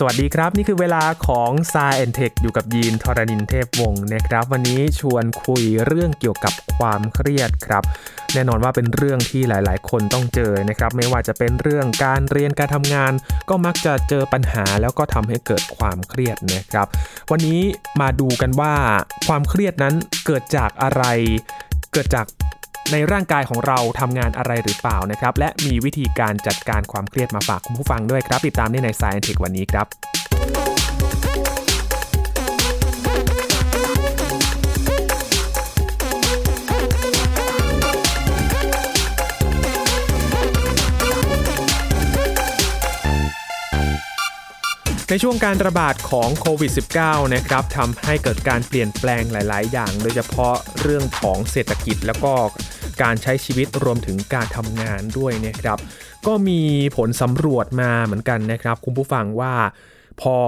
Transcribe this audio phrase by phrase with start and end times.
[0.00, 7.84] สวัสดีครับ นี่คือเวลาของ s ายแอนเทคอยู่กับยีนทรณินเทพวงศ์นะครับ วันนี้ชวนคุยเรื่องเกี่ยวกับความเครียดครับ
[8.34, 13.12] แน่นอนว่าเป็นเรื่องที่หลาย ๆ คนต้องเจอนะครับ ไม่ว่าจะเป็นเรื่องการเรียนการทำงาน
[13.48, 16.86] ก็มักจะเจอปัญหาแล้วก็ทำให้เกิดความเครียดนะครับ
[17.30, 17.60] วันนี้
[18.00, 18.74] มาดูกันว่า
[19.26, 19.94] ความเครียดนั้น
[20.26, 21.02] เกิดจากอะไร
[21.92, 22.26] เกิดจาก
[22.92, 29.86] ในร่างกายของเราทำงานอะไรหรือเปล่านะครับ และมีวิธีการจัดการความเครียดมาฝากคุณผู้ฟังด้วยครับ ติดตามได้ใน Science Tech วันนี้ครับ
[45.10, 46.72] ในช่วงการระบาดของโควิด
[47.02, 52.32] -19 นะครับทำให้เกิดการเปลี่ยนแปลงหลาย ๆ อย่าง โดยเฉพาะเรื่องของเศรษฐกิจแล้วก็
[53.02, 55.78] การใช้ชีวิตรวมถึงการทำงานด้วยนะครับ
[56.26, 56.60] ก็มี
[56.96, 59.54] ผลสำรวจมาเหมือนกันนะครับ คุณผู้ฟังว่า
[60.22, 60.38] พอ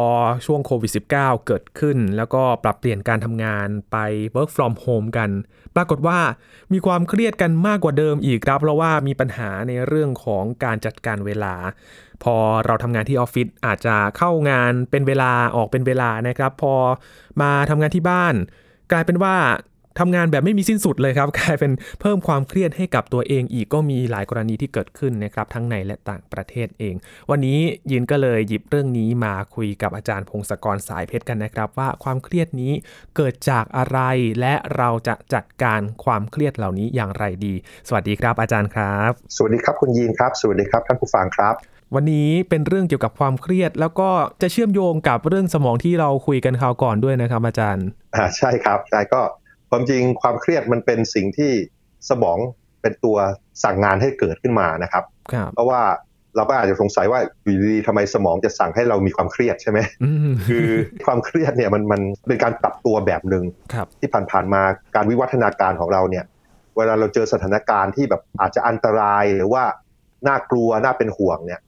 [0.47, 3.97] ช่วงโควิด -19 เกิดขึ้น แล้วก็ปรับเปลี่ยนการทำงานไป
[4.35, 5.31] work from home กัน
[5.77, 6.19] ปรากฏว่า
[6.73, 11.55] มีความเครียดกันมากกว่าเดิมอีกครับ เพราะว่ามีปัญหาในเรื่องของการจัดการเวลา
[12.23, 16.75] พอเราทำงานที่ออฟฟิศอาจจะเข้างานเป็นเวลาออกเป็นเวลานะครับ พอ
[17.43, 18.35] มาทำงานที่บ้าน
[18.93, 19.37] กลายเป็นว่า
[19.99, 26.95] ทำงานแบบไม่มีสิ้นสุดเลยครับกลายเป็นเพิ่มความเครียดให้กับตัวเองอีกก็มีหลายกรณีที่เกิดขึ้นนะครับทั้งในและต่างประเทศเอง
[27.31, 27.59] วันนี้
[27.91, 32.73] ยินก็เลยหยิบเรื่องนี้มาคุยกับอาจารย์พงศกรสายเพชรกันนะครับ ว่าความเครียดนี้
[33.17, 33.99] เกิดจากอะไร
[34.41, 37.55] และเราจะจัดการความเครียดเหล่านี้อย่างไรดี
[37.89, 41.55] สวัสดีครับอาจารย์ครับ สวัสดีครับคุณยีนครับ สวัสดีครับท่านผู้ฟังครับ
[41.95, 44.11] วันนี้เป็นเรื่องเกี่ยวกับความเครียด แล้วก็
[44.43, 49.21] จะเชื่อมโยงกับเรื่องสมองที่เราคุยกันคราวก่อนด้วยนะครับอาจารย์อ่าใช่ครับใช่ก็
[49.71, 51.51] ความจริงความเครียดมันเป็นสิ่งที่
[52.11, 52.39] สมอง
[52.83, 53.17] เป็นตัว
[53.65, 55.83] สั่งงานให้เกิดขึ้นมานะครับครับ เพราะว่า
[56.37, 60.69] เราก็อาจจะสงสัยว่าอยู่ดีๆทำไมสมองจะสั่งให้เรามีความเครียดใช่ไหมอืมคือ
[61.07, 64.63] ความเครียดเนี่ยมันมันเป็นการปรับตัวแบบหนึ่งครับที่ผ่านๆมา
[64.95, 66.25] การวิวัฒนาการของเราเนี่ย
[66.77, 69.65] เวลาเราเจอสถานการณ์ที่แบบอาจจะอันตรายหรือว่า
[70.29, 71.61] น่ากลัวน่าเป็นห่วงเนี่ย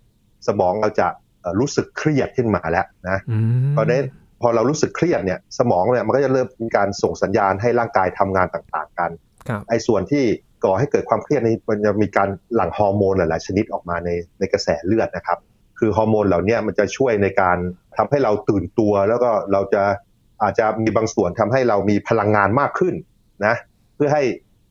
[0.46, 1.06] สมองเราจะ
[1.40, 4.04] เอ่อรู้สึกเครียดขึ้นมาแล้วนะอืมเพราะฉะนั้น
[4.40, 9.10] พอเรารู้สึกเครียดเนี่ยสมองเนี่ยมันก็จะเริ่มมีการส่งสัญญาณให้ร่างกายทำงานต่างๆ กัน
[9.48, 10.24] ครับไอ้ส่วนที่
[10.64, 15.38] ก่อให้เกิดความเครียดนี้มันจะมีการหลั่งฮอร์โมนหลายๆชนิดออกมาในในกระแสเลือดนะครับ
[15.78, 17.58] คือฮอร์โมนเหล่าเนี้มันจะช่วยในการ
[17.96, 19.82] ทำให้เราตื่นตัวแล้วก็เราจะ
[20.42, 22.94] อาจจะมีบางส่วนทำให้เรามีพลังงานมากขึ้น
[23.46, 23.54] นะ
[23.96, 24.22] เพื่อให้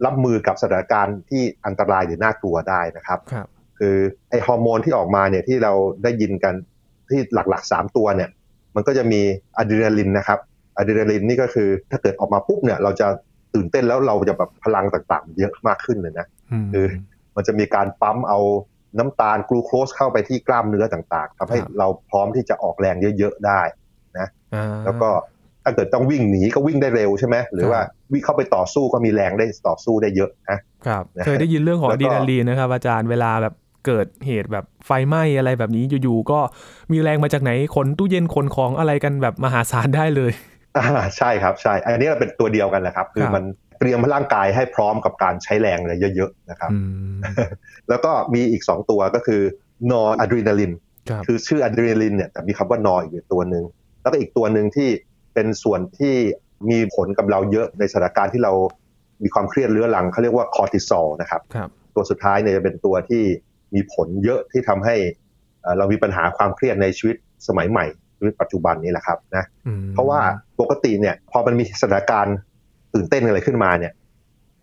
[0.06, 3.48] รับมือกับสถานการณ์ที่อันตรายหรือน่ากลัวได้นะครับครับ
[3.80, 3.96] คือ
[4.30, 6.54] ไอฮอร์โมนที่ออกมาเนี่ยที่เราได้ยินกัน
[7.10, 8.30] ที่หลักๆ 3 ตัวเนี่ย
[8.76, 9.22] มันก็จะมี
[9.58, 10.40] อะดรีนาลินนะครับ
[10.78, 13.08] อะดรีนาลินนี่ก็คือถ้าเกิดออกมาปุ๊บเนี่ยเราจะ
[13.54, 16.86] ตื่นเต้นแล้วเราจะแบบพลังต่างๆ เยอะมากขึ้นเลยนะอืมคือ
[17.36, 18.40] มันจะมีการปั๊มเอา
[18.98, 23.62] น้ำตาลกลูโคสเข้าไปที่กล้ามเนื้อต่างๆทำให้ครับเราพร้อมที่จะออกแรงเยอะๆได้
[24.56, 25.10] อ่าแล้วก็
[25.64, 27.80] ถ้าเกิดต้องวิ่งหนีก็วิ่งได้เร็วใช่ไหมหรือว่า
[28.12, 33.54] วิ่งเข้าไปต่อสู้ก็มีแรงได้ต่อสู้ได้เยอะนะครับนะเคยได้ยินเรื่องของแล้อะวก็ดรีนาลีนนะครับอาจารย์เวลาแบบ
[33.90, 36.40] เกิดเหตุแบบไฟไหม้อะไรแบบนี้อยู่ๆก็
[36.92, 40.32] มีแรงมาจากไหนขนตู้เย็นขนของอะไรกันแบบมหาศาลได้เลย
[40.78, 40.86] อ่า
[41.18, 43.44] ใช่ครับใช่อันนี้เราเป็นตัวเดียวกันแหละครับ คือครับมัน
[43.80, 46.78] เตรียมร่างกายให้พร้อมกับการใช้แรงอะไรเยอะๆนะครับอื
[47.14, 47.18] ม
[47.90, 49.42] แล้วก็มีอีก 2 ตัวก็คือ
[49.92, 50.74] noradrenaline
[51.10, 53.64] ครับคือชื่ออะดรีนาลินเนี่ยแต่มีคำว่า nor อีกตัวหนึ่ง
[54.02, 54.90] แล้วก็อีกตัวหนึ่งที่
[55.34, 56.16] เป็นส่วนที่
[56.70, 58.54] มีผลกับเราเยอะในสถานการณ์ที่เรา
[59.24, 63.24] มีความเครียดเรื้อรังเขาเรียกว่าคอร์ติซอลนะครับครับตัวสุดท้ายเนี่ยจะเป็นตัวที่
[63.76, 64.96] มีผลเยอะที่ทำให้
[65.62, 67.16] เอ่อเรามีปัญหาความเครียดในชีวิต
[67.48, 67.86] สมัยใหม่
[68.18, 70.20] ชีวิตปัจจุบันนี้แหละครับนะอืมเพราะว่า
[70.60, 72.36] ปกติเนี่ย พอมันมีสถานการณ์
[72.94, 73.94] ตื่นเต้นอะไรขึ้นมาเนี่ย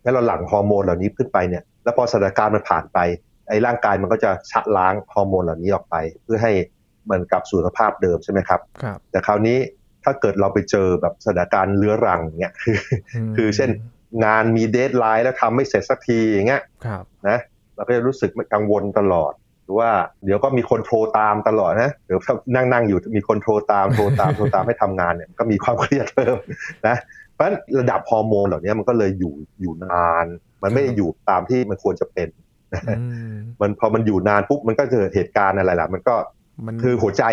[0.02, 2.98] แล้วเราหลั่งฮอร์โมนเหล่านี้ขึ้นไปเนี่ย แล้วพอสถานการณ์มันผ่านไป
[3.48, 6.52] ไอ้ร่างกายมันก็จะชะล้างฮอร์โมนเหล่านี้ออกไป เพื่อให้
[7.10, 9.58] มันกลับสู่สภาพเดิมใช่ไหมครับครับแต่คราวนี้
[10.04, 12.78] ถ้าเกิดเราไปเจอแบบสถานการณ์เรื้อรังเนี่ยคือ
[13.32, 13.70] มคือเช่น
[14.24, 17.38] งานมี deadline แล้วทำไม่เสร็จสักทีอย่างเงี้ยครับนะ
[17.76, 19.32] เราก็จะรู้สึกกังวลตลอด
[19.64, 19.90] หรือว่า
[20.24, 26.36] เดี๋ยวก็มีคนโทรตามตลอดนะเดี๋ยวถ้านั่งนั่งๆอยู่มีคนโทรตามโทรตามโทรตามให้ทำงานเนี่ยก็มีความเครียดเพิ่ม
[26.86, 26.96] นะ
[27.32, 30.26] เพราะฉะนั้นระดับฮอร์โมนเหล่านี้มันก็เลยอยู่อยู่นาน
[30.62, 32.28] มันไม่ได้อยู่ตามที่มันควรจะเป็น
[33.00, 36.16] อืมมันพอมันอยู่นานปุ๊บมันก็เกิดเหตุการณ์อะไรล่ะมันก็
[36.66, 37.24] มันคือหัวใจ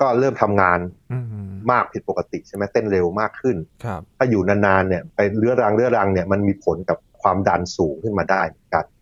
[0.00, 0.78] ก็เริ่มทำงาน
[1.12, 1.26] อืม
[1.70, 8.95] มากผิดปกติใช่ไหมเต้นเร็วมากขึ้นครับถ้าอยู่นานๆเนี่ยไปเรื้อรังเรื้อรังเนี่ยมันมีผลกับความดันสูงขึ้นมาได้เหมือนกันอืม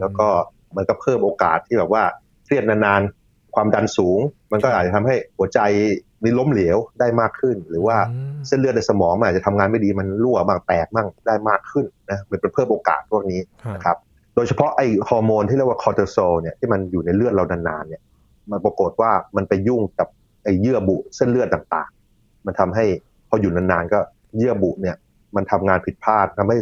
[0.00, 0.28] แล้วก็
[0.76, 2.02] มันก็เพิ่มโอกาสที่แบบว่า
[2.44, 4.20] เครียดนานๆ ความดันสูง
[4.52, 5.60] มันก็อาจจะทำให้หัวใจ
[6.24, 13.96] มีล้มเหลวได้มากขึ้น หรือว่าอืมเส้นเลือดในสมองมันอาจจะทำงานไม่ดีมันรั่วบ้างแตกบ้างได้มากขึ้นนะมันเป็นเพิ่มโอกาสพวกนี้ครับนะครับ
[14.34, 18.02] โดยเฉพาะไอ้ฮอร์โมนที่เรียกว่าคอร์ติซอลเนี่ยที่มันอยู่ในเลือดเรานานๆเนี่ย
[18.50, 20.08] มันปรากฏว่ามันไปยุ่งกับ
[20.44, 22.84] ไอ้เยื่อบุเส้นเลือดต่างๆ มันทำให้
[23.28, 23.98] พออยู่นานๆก็
[24.38, 24.96] เยื่อบุเนี่ย
[25.36, 26.58] มันทำงานผิดพลาดทำให้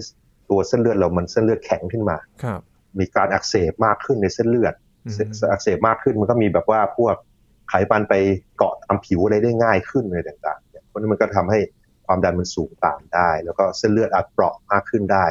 [0.50, 2.60] ตัวเส้นเลือดเรามันเส้นเลือดแข็งขึ้นมาครับ
[2.98, 4.74] มีการอักเสบมากขึ้นในเส้นเลือด
[5.06, 5.16] อืม
[5.52, 7.14] อักเสบมากขึ้นมันก็มีแบบว่าพวก
[7.68, 8.14] ไขมันไป
[8.56, 11.58] เกาะตามผิวอะไรได้ง่ายขึ้นอะไรต่างๆเนี่ยเพราะฉะนั้นมันก็ทำให้
[12.06, 15.24] ความดันมันสูงตามได้ แล้วก็เส้นเลือดอาจเปราะมากขึ้นได้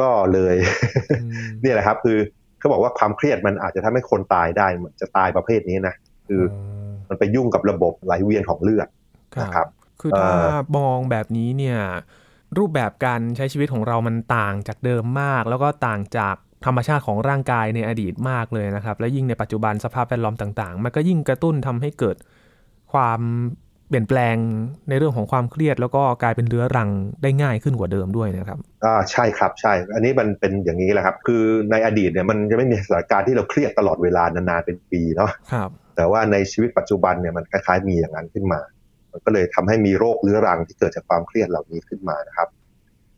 [0.00, 0.56] ก็เลย
[1.20, 1.30] อืม
[1.62, 2.18] เนี่ยแหละครับ คือ
[2.58, 5.94] เขาบอกว่าความเครียดมันอาจจะทำให้คนตายได้มันจะตายประเภทนี้นะ
[6.28, 6.42] คือ
[7.08, 8.88] มันไปยุ่งกับระบบไหลเวียนของเลือด
[9.42, 9.66] นะครับ
[10.00, 11.78] คือถ้าเอ่อมองแบบนี้เนี่ย
[12.58, 22.16] รูปแบบการใช้ชีวิตของเรามันต่างจากเดิมมาก แล้วก็ต่างจาก ธรรมชาติของร่างกายในอดีตมากเลยนะครับ และยิ่งในปัจจุบันสภาพแวดล้อมต่างๆ มันก็ยิ่งกระตุ้นทำให้เกิด
[22.92, 23.20] ความ
[23.88, 24.36] เปลี่ยนแปลง
[24.88, 26.88] ในเรื่องของความเครียด แล้วก็กลายเป็นเรื้อรัง
[27.22, 38.60] ได้ง่ายขึ้นกว่าเดิมด้วยนะครับอ่าใช่ครับใช่ อันนี้มันเป็นอย่างนี้แหละครับ คือในอดีตเนี่ยมันจะไม่มีสถานการณ์ที่เราเครียดตลอดเวลานานๆเป็นปีเนาะครับแต่ว่าในชีวิตปัจจุบันเนี่ยมันคล้ายๆมีอย่างนั้นขึ้นมา
[39.12, 42.48] มันก็เลยทำให้มีโรคเรื้อรังที่เกิดจากความเครียดเหล่านี้ขึ้นมานะครับ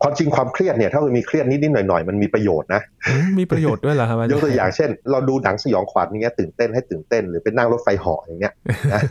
[0.02, 8.54] ความจริงความเครียดเนี่ยถ้ามันมีเครียดนิดๆหน่อยๆมันมีประโยชน์นะอืมมีประโยชน์ด้วยเหรอครับอาจารยกตัวอย่างเช่น เราดูหนังสยองขวัญอย่างเงี้ยตื่นเต้นให้ตื่นเต้นหรือเป็นนั่งรถไฟเหาะอย่างเงี้ย
[8.94, 9.02] นะ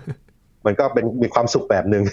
[0.65, 2.03] มันก็เป็นมีความสุขแบบหนึ่ง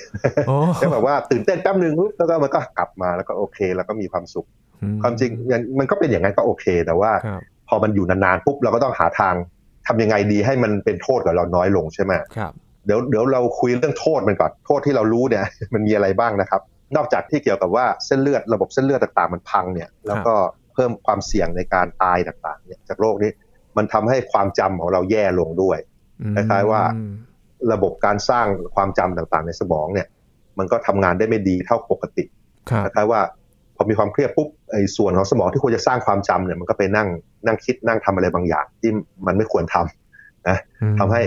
[0.46, 4.46] โอ้แค่แบบว่าตื่นเต้นแป๊บหนึ่งปุ๊บแล้วก็มันก็กลับมาแล้วก็โอเค แล้วก็มีความสุข
[4.82, 9.34] อืความจริงมันมันก็เป็นอย่างนั้นก็โอเค แต่ว่าครับพอมันอยู่นานๆปุ๊บเราก็ต้องหาทาง
[9.86, 12.52] ทำยังไงดีให้มันเป็นโทษกับเราน้อยลงใช่ไหมครับ
[12.86, 16.62] เดี๋ยวเดี๋ยวเราคุยเรื่องโทษมันก่อนโทษที่เรารู้เนี่ย มันมีอะไรบ้างนะครับ
[16.96, 20.34] นอกจากที่เกี่ยวกับว่าเส้นเลือดระบบเส้นเลือดต่างๆ มันพังเนี่ย แล้วก็
[20.74, 23.30] เพิ่มความเสี่ยงในการตายต่างๆ เนี่ยจากโรคนี้
[23.76, 25.78] มันทำให้ความจำของเราแย่ลงด้วย
[26.22, 26.82] อืมคล้ายๆว่า
[27.72, 30.06] ระบบการสร้างความจำต่างๆ ในสมองเนี่ย
[30.58, 32.24] มันก็ทำงานได้ไม่ดีเท่าปกติ
[32.70, 33.20] ครับคล้ายๆว่า
[33.76, 37.08] พอมีความเครียดปุ๊บไอ้ส่วนของสมองที่ควรจะสร้างความจำเนี่ยมันก็ไปนั่ง
[37.46, 38.90] นั่งคิดนั่งทำอะไรบางอย่างที่
[39.26, 41.22] มันไม่ควรทำนะอืมทำให้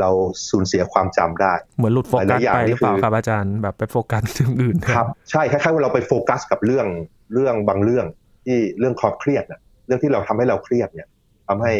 [0.00, 0.10] เรา
[0.50, 6.86] สูญเสียความจำได้ เหมือนหลุดโฟกัสหลายๆอย่างไปหรือเปล่านี่คือครับอาจารย์แบบไปโฟกัสเรื่องอื่นครับใช่คล้ายๆว่าเราไปโฟกัสกับเรื่อง
[7.34, 8.06] เรื่องบางเรื่อง
[8.44, 11.08] ที่เรื่องความเครียดน่ะเรื่องที่เราทำให้เราเครียดเนี่ย
[11.48, 11.72] ทำให้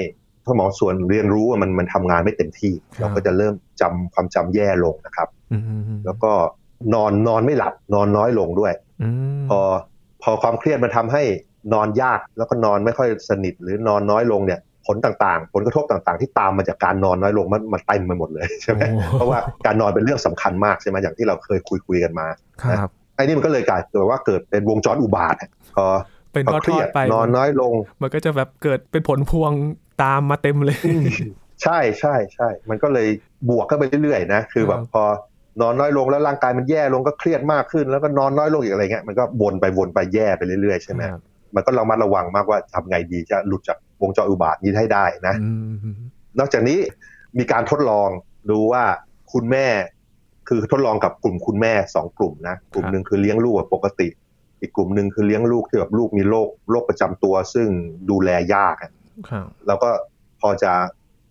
[0.47, 6.33] สมองส่วนเรียนรู้ว่ามันมันทำงานไม่เต็มที่ เราก็จะเริ่มจำความจำแย่ลงนะครับอืมแล้วก็
[6.95, 8.73] นอนนอนไม่หลับนอนน้อยลงด้วย
[9.03, 9.09] อื
[9.41, 9.61] มพอ
[10.23, 11.23] พอความเครียดมันทำให้
[11.75, 22.27] นอนยากแล้วก็นอนไม่ค่อยสนิทหรือนอนน้อยลงเนี่ย ผลต่างๆ ผลกระทบต่างๆ ที่ตามมาจากการนอนน้อยลงมันมันเต็มไปหมดเลยใช่ไหมโอ้เพราะว่าการนอนเป็นเรื่องสำคัญมากใช่ไหมอย่างที่เราเคยคุยคุยๆกันมา
[22.63, 25.87] ครับไอ้นี่มันก็เลยกลายเป็นว่าเกิดเป็นวงจรอุบาทอะพอ
[26.33, 27.73] เป็นพอทอเครียดดๆไปนอนน้อยลง
[28.03, 29.53] มันก็จะแบบเกิดเป็นผลพวง
[30.03, 30.79] ตามมาเต็มเลย
[31.63, 33.09] ใช่ใช่ใช่มันก็เลย
[33.49, 35.05] บวกเข้าไปเรื่อยๆนะคือแบครับบพอ
[35.61, 41.21] นอนน้อยลงแล้วร่างกายมันแย่ลงก็เครียดมากขึ้น แล้วก็นอนน้อยลงอีกอะไรเงี้ยมันก็วนไปวนไปแย่ไปเรื่อยๆใช่ไหมครับ
[41.55, 45.51] มันก็ระมัดระวังมากว่าทำไงดีจะหลุดจาก วงจรอุบาทนี้ให้ได้นะอื
[45.95, 45.97] ม
[46.39, 46.79] นอกจากนี้
[47.39, 48.09] มีการทดลอง
[48.51, 48.85] ดูว่า
[49.33, 49.67] คุณแม่
[50.49, 54.09] คือทดลองกับกลุ่มคุณแม่สองกลุ่มนะกลุ่มหนึ่งคือเลี้ยงลูกแบบปกติ
[54.61, 57.69] อีกกลุ่มหนึ่งคือเลี้ยงลูกที่แบบลูกมีโรคโรคประจำตัว ซึ่ง
[58.11, 58.93] ดูแลยากอะ
[59.29, 59.91] ครับเราก็
[60.41, 60.73] พอจะ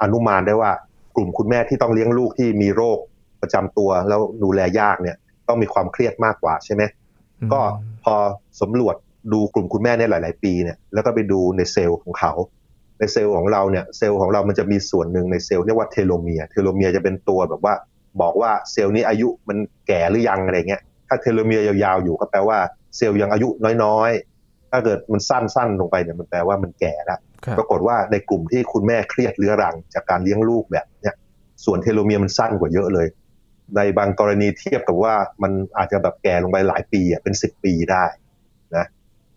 [0.01, 0.71] อนุมานได้ว่า
[1.15, 2.97] กลุ่มคุณแม่ที่ต้องเลี้ยงลูกที่มีโรค
[3.41, 5.17] ประจำตัว แล้วดูแลยากเนี่ย
[5.47, 6.83] ต้องมีความเครียดมากกว่าใช่ไหม
[7.53, 7.61] ก็
[8.03, 8.15] พอ
[8.61, 8.95] สำรวจ
[9.33, 12.31] ดูกลุ่มคุณแม่ในหลาย ๆ ปีเนี่ยแล้วก็ไปดูในเซลล์ของเขา
[12.99, 17.73] ในเซลล์ของเราเนี่ยเซลล์ของเรามันจะมีส่วนหนึ่งในเซลล์เรียกว่า telomere telomere จะเป็นตัวแบบว่า
[18.21, 22.57] บอกว่าเซลล์นี้อายุมันแก่หรือยังอะไรเงี้ยถ้า telomere ยาวๆอยู่ก็แปลว่า
[22.97, 23.49] เซลล์ยังอายุ
[23.83, 31.15] น้อยๆ ถ้าเกิดมันสั้นๆลงไปเนี่ยมันแปลว่ามันแก่แล้วครับปรากฏว่าในกลุ่มที่คุณแม่เครียดเรื้อรัง จากการเลี้ยงลูกแบบเนี้ย
[31.65, 33.07] ส่วนเทโลเมียร์มันสั้นกว่าเยอะเลย
[33.75, 38.05] ในบางกรณีเทียบกับว่ามันอาจจะแบบแก่ลงไปหลายปีอะเป็นสิบปีได้
[38.75, 38.85] นะ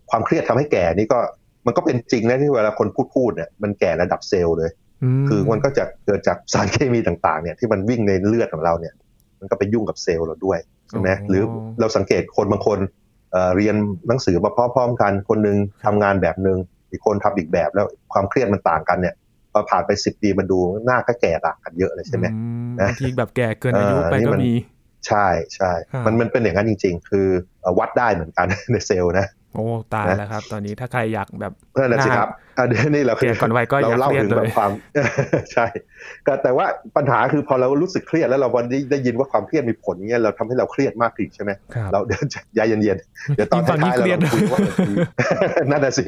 [0.09, 1.19] ความเครียดทำให้แก่นี่ก็
[1.65, 4.71] มันก็เป็นจริงนะที่เวลาคนพูดพูดเนี่ยมันแก่ระดับเซลล์เลย
[5.21, 8.93] มคือมันก็จะเกิดจากสารเคมีต่างๆเนี่ยที่มันวิ่งในเลือดของเราเนี่ย
[9.39, 11.43] มันก็ไปยุ่งกับเซลล์เราด้วยใช่ไหมหรือ
[11.79, 12.79] เราสังเกตคนบางคน
[13.31, 13.75] เอ่อเรียน
[14.07, 16.57] หนังสือมาพร้อมๆกัน คนหนึงทำงานแบบหนึ่ง
[16.91, 19.15] อีกคนทำอีกแบบแล้วความเครียดมันต่างกันเนี่ย
[19.51, 24.53] พอผ่านไปสิบปีมันดูหน้าก็แก่ต่างกันเยอะเลยใช่ไหมอืมนะบางทีแบบแก่เกินอายุเออไปนี่ก็มันมี
[25.07, 27.27] ใช่ใช่ครับมันมันเป็นอย่างนั้นจริง ๆ คือ
[27.61, 34.71] เอ่อวัดได้เหมือนกันในเซลล์นะ โอ้ตายนะแล้วครับ ตอนนี้ถ้าใครอยากแบบนั่นแหละสิครับอะเดี๋ยวนี่เราเครียดก่อนวัยก็อย่าเราเล่าเครียดถึงแบเลยบความ
[35.53, 35.65] ใช่
[36.27, 36.65] ก็แต่ว่า
[36.97, 44.95] ปัญหาคือพอเรารู้สึกเครียดแล้วเราวันนี้ได้ยินว่าความเครียดมีผลเงี้ยเราทำให้เราเครียดมากขึ้นใช่ไหมครับเราเดี๋ยวใจเย็นๆเดี๋ยวตอนฟังนี่ท้ายๆเครียดเราคุยว่ามันคือ
[45.71, 46.05] นั่นน่ะสิ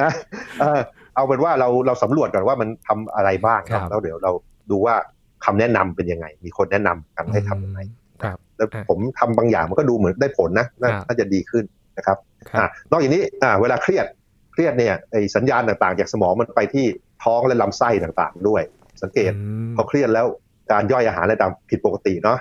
[0.00, 0.10] นะ
[0.60, 0.80] เออ
[1.16, 4.32] เอาเป็นว่าเราเราสำรวจก่อนว่ามันทำอะไรบ้างครับแล้วเดี๋ยวเรา
[4.70, 4.94] ดูว่า
[5.44, 7.80] คำแนะนำเป็นยังไง มีคนแนะนำกันให้ทำยังไง
[8.22, 11.64] ครับแล้วอะผมทำบางอย่างมันก็ดูเหมือนได้ผลนะน่าครับน่าจะดีขึ้น
[11.98, 12.18] นะครับ
[12.50, 14.06] ครับอะนอกจากนี้อ่าเวลาเครียด
[14.52, 16.86] เครียดเนี่ยไอสัญญาณต่างๆ จากสมองมันไปที่
[17.24, 18.62] ท้องและลำไส้ต่างๆ ด้วย
[19.02, 19.38] สังเกตอื
[19.70, 20.26] มพอเครียดแล้ว
[20.72, 22.38] การย่อยอาหารอะไรต่างผิดปกติเนาะ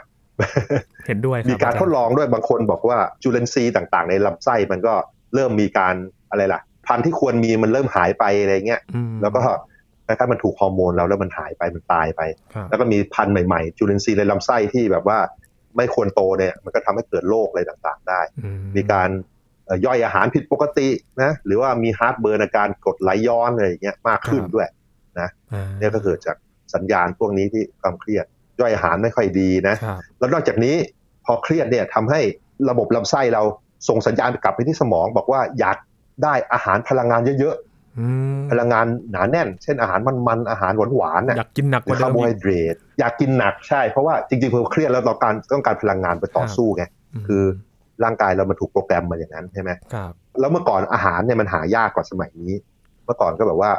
[1.08, 4.94] เห็นด้วยมีการทดลองด้วยบางคนบอกว่าจุลินทรีย์ต่างๆ ในลำไส้มันก็
[5.36, 5.96] เริ่มมีการ
[6.30, 9.42] อะไรล่ะ พันธุ์ที่ควรมีมันเริ่มหายไปอะไรเงี้ยอืมแล้วก็
[10.06, 12.22] คล้ายๆมันถูกฮอร์โมนเราแล้วมันหายไปมันตายไป
[12.54, 15.20] ครับแล้วก็มีพันธุ์ใหม่ๆ จุลินทรีย์ในลำไส้ที่แบบว่า
[15.78, 19.33] ไม่ควรโตเนี่ยมันก็ทำให้เกิดโรคอะไรต่างๆ ได้อืมีการเอ่อ
[19.86, 20.88] ย่อยอาหารผิดปกติ
[21.22, 24.68] นะหรือว่ามี heartburn อาการกรดไหลย้อนอะไรอย่างเงี้ยมากขึ้นด้วย
[25.18, 25.30] อ่า
[25.80, 26.38] เนี่ยก็เกิดจาก
[26.74, 28.26] สัญญาณพวกนี้ที่ความเครียด
[28.60, 30.76] ย่อยอาหารไม่ค่อยดีนะครับแล้วนอกจากนี้
[31.26, 32.22] พอเครียดเนี่ยทำให้
[32.70, 33.44] ระบบลำไส้เรา
[33.90, 35.78] ส่งสัญญาณกลับไปที่สมอง บอกว่าอยาก
[36.24, 37.56] ได้อาหารพลังงานเยอะ
[38.00, 46.84] อืมๆพลังงานหนาแน่น เช่นอาหารมันๆอาหารหวานๆน่ะอยากกินหนักหกรือว่าคาเดิร์มโบไฮอีกเดรตอยากกินหนักใช่ เพราะว่าจริงๆพอเครียดแล้วเราการต้องการพลังงานไปต่อสู้ไง
[47.28, 47.44] คือ
[48.04, 52.54] ร่างกายเรามันถูกโปรแกรมมาอย่างนั้นใช่ไหมครับแล้วเมื่อก่อนอาหารเนี่ยมันหายากกว่าสมัยนี้
[53.06, 53.72] เมื่อก่อนก็แบบว่า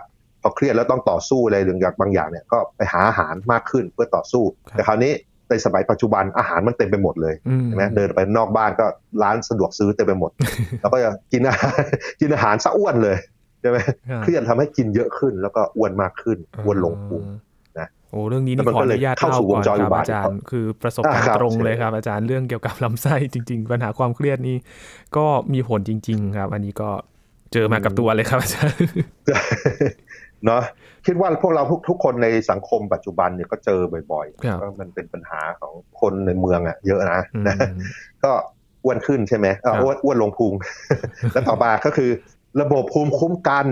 [0.43, 5.13] พอเครียดแล้วต้องต่อสู้อะไรเรื่องบางอย่างเนี่ยก็ไปหาอาหารมากขึ้นเพื่อต่อสู้ครับแต่คราวนี้
[5.49, 8.87] ในสมัยปัจจุบันอาหารมันเต็มไปหมดเลยอืมใช่ไหมเดินไปนอกบ้านก็
[9.23, 10.31] ร้านสะดวกซื้อเต็มไปหมด
[10.81, 11.81] แล้วก็จะกินอาหาร
[12.21, 13.17] กินอาหารซะอ้วนเลย
[13.61, 13.79] ใช่ไหม
[14.11, 17.41] ครับเครียดทำให้กินเยอะขึ้น แล้วก็อ้วนมากขึ้นอ้วนลงพุงนะ
[18.15, 24.57] โอ้เรื่องนี้แล้นี่วมันขอก็อเลยนุญาตเข้าเล่าสู่วก่งอนจรคอุรับบาทอาจารย์คือประสบการอ่าณ์ครับตรงเลยเชิญครับ อาจารย์เรื่องเกี่ยวกับลำไส้จริง ๆ ปัญหาความเครียดนี่
[25.17, 26.91] ก็มีผลจริง ๆ ครับ อันนี้ก็
[27.53, 28.79] เจอมากับตัวเลยครับอาจารย์
[30.45, 30.63] เนาะ
[31.07, 33.81] คิดว่าพวกเราทุกทุกคนในสังคมปัจจุบันเนี่ยก็เจอ
[34.13, 37.57] บ่อยครับๆว่ามันเป็นปัญหาของคนในเมืองอะเยอะนะอืมนะ
[38.25, 38.33] ก็
[38.85, 40.53] อ้วนขึ้นใช่ไหมเอ่อครับอ้วนอ้วนลงพุง
[41.33, 42.11] แล้วต่อมาก็คือ
[42.61, 43.67] ระบบภูมิคุ้มกัน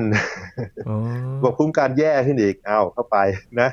[0.89, 0.97] อ๋อ
[1.39, 3.17] ระบบภูมิคุ้มกันแย่ขึ้นอีกเอาเข้าไป
[3.61, 3.69] นะ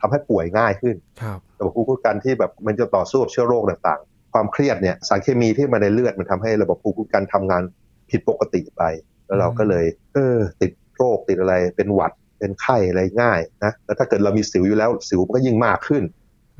[0.00, 7.62] ทำให้ป่วยง่ายขึ้นครับระบบภูมิคุ้มกันที่แบบมันจะต่อสู้กับเชื้อโรคต่างๆ ความเครียดเนี่ยสารเคมีที่มาในเลือดมันทำให้ระบบภูมิคุ้มกันทำงาน
[8.10, 8.82] ผิดปกติไป
[9.26, 9.84] แล้วเราก็เลย
[10.14, 16.02] เออ ติดโรคติดอะไรเป็นหวัดเป็นไข้อะไรง่ายนะแล้วถ้าเกิดเรามีสิวอยู่แล้วสิวมันก็ยิ่งมากขึ้น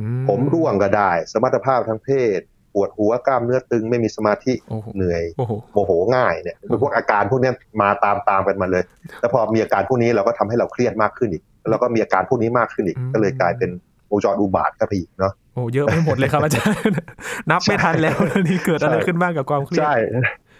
[0.01, 2.41] อืผมร่วงก็ได้ สมรรถภาพทางเพศ
[2.75, 8.85] ปวดหัวกล้ามเนื้อตึงไม่มีสมาธิโอ้โหเหนื่อยโอ้โหโมโหง่ายเนี่ยเป็นพวกอาการพวกเนี้ยมาตามตามกันมาเลย
[9.21, 13.71] แล้วพอมีอาการพวกนี้เราก็ทำให้เราเครียดมากขึ้นอีก แล้วเราก็มีอาการพวกนี้มากขึ้นอีกอืมก็เลยกลายเป็น
[14.11, 16.77] วงจรอุบาทก็ไปอีกเนาะโอ้เยอะไปหมดเลยครับอาจารย์
[17.51, 18.17] นับไม่ทันแล้ว
[18.49, 19.95] นี่เกิดอะไรใช่ขึ้นบ้างกับความเครียดใช่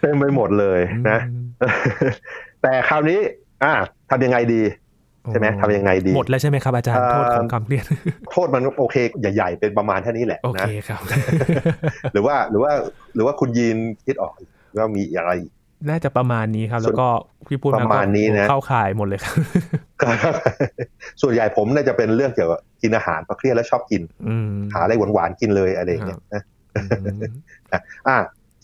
[0.01, 1.45] เต็มไปหมดเลยนะอืม
[2.61, 3.19] แต่คราวนี้
[3.63, 3.73] อ่า
[4.11, 4.61] ทำยังไงดี
[5.31, 7.85] ใช่ไหมทำยังไงดี หมดแล้วใช่ไหมครับอาจารย์เอ่อโทษของความเครียด
[8.31, 11.01] โทษมันโอเค ใหญ่ๆ เป็นประมาณเท่านี้แหละโอเคนะครับ
[12.13, 12.71] หรือว่าหรือว่า
[13.15, 14.33] หรือว่าคุณยีนคิดออก
[14.77, 15.51] ว่ามีอะไรอีก
[15.89, 17.07] น่าจะประมาณนี้ครับ แล้วก็
[17.47, 19.35] พี่พูดประมาณนี้นะเข้าข่ายหมดเลยครับ
[21.21, 26.41] ส่วนใหญ่ผมน่าจะเป็นเรื่องเกี่ยวกับกินอาหารเพราะเครียดแล้วชอบกินอืมหาอะไรหวานๆกินเลยอะไรอย่างเงี้ยนะ
[26.75, 27.19] อืม
[28.07, 28.17] อะ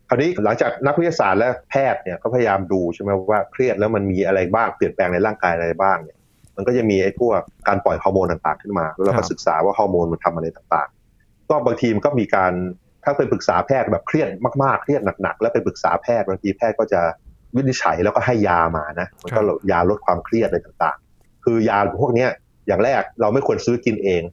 [0.10, 6.18] คราวนี้หลังจากนักวิทยาศาสตร์และแพทย์เนี่ยเขาพยายามดูใช่ไหมว่าเครียดแล้วมันมีอะไรบ้างเปลี่ยนแปลงในร่างกายอะไรบ้างเนี่ย
[6.56, 12.53] มันก็จะมีไอ้พวกการปล่อยฮอร์โมนต่างๆ ขึ้นมา แล้วเราครัก็บศึกษาว่าฮอร์โมนมันทำอะไรต่างๆ ก็บางทีมันก็มีการ
[13.03, 14.27] ถ้าไปปรึกษาแพทย์แบบเครียด
[14.63, 17.01] มากๆ เครียดหนักๆ แล้วไปปรึกษาแพทย์บางทีแพทย์ก็จะ
[17.55, 19.41] วินิจฉัยแล้วก็ให้ยามานะมันก็
[19.72, 22.29] ยาลดความเครียดอะไรต่างๆ คือยาพวกเนี้ย
[22.67, 24.24] อย่างแรกเราไม่ควรซื้อกินเอง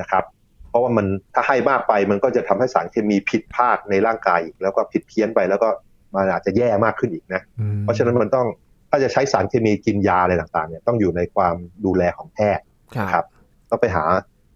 [0.00, 0.24] นะครับ
[0.68, 5.68] เพราะว่ามันถ้าให้มากไปมันก็จะทำให้สารเคมีผิดพลาดในร่างกายอีกแล้วก็ผิดเพี้ยนไปแล้วก็
[6.14, 8.46] มันอาจจะแย่มากขึ้นอีกนะอืมเพราะฉะนั้นมันต้อง
[8.90, 11.54] ถ้าจะใช้สารเคมีกินยาอะไรต่างๆเนี่ยต้องอยู่ในความ
[11.84, 12.64] ดูแลของแพทย์
[12.96, 13.24] ครับนะครับ
[13.70, 14.04] ต้องไปหา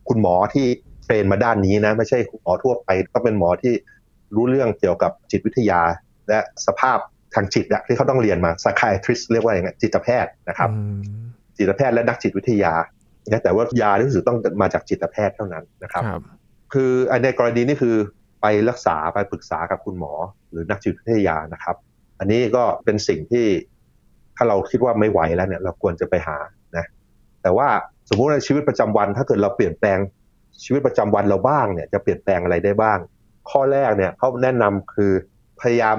[0.08, 3.72] คุณหมอที่เท รนมาด้านนี้นะไม่ใช่หมอทั่วไปต้องเป็นหมอที่
[4.34, 5.80] รู้เรื่องเกี่ยวกับจิตวิทยา
[6.28, 6.98] และสภาพ
[7.34, 10.98] ทางจิตอะที่เขาต้องเรียนมา psychiatrist เรียกว่าอย่างไงจิตแพทย์นะครับอืม
[11.58, 12.72] จิตแพทย์และนักจิตวิทยา
[13.30, 16.22] นะแต่ว่ายาที่รู้สึกต้องมาจากจิตแพทย์เท่านั้นนะครับครับ
[16.72, 16.92] คือ
[17.24, 17.96] ในกรณีนี้คือ
[18.42, 20.12] ไปรักษาไปปรึกษากับคุณหมอ
[20.50, 21.76] หรือนักจิตวิทยานะครับ
[22.18, 23.46] อันนี้ก็เป็นสิ่งที่
[24.36, 26.38] ถ้าเราคิดว่าไม่ไหวแล้วเนี่ยเราควรจะไปหา
[26.76, 26.84] นะ
[27.42, 27.68] แต่ว่า
[28.08, 29.98] สมมุติในชีวิตประจำวันถ้าเกิดเราเปลี่ยนแปลง
[30.62, 32.98] ชีวิตประจำวันเราบ้างเนี่ยจะเปลี่ยนแปลงอะไรได้บ้าง
[33.50, 35.12] ข้อแรกเนี่ยเขาแนะนำคือ
[35.60, 35.96] พยายาม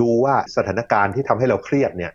[0.00, 2.12] ดูว่าสถานการณ์ที่ทำให้เราเครียดเนี่ย